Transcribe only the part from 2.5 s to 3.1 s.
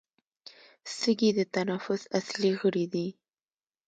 غړي دي